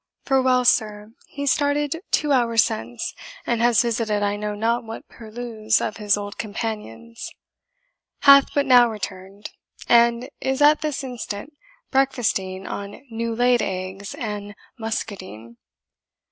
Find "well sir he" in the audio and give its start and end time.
0.41-1.45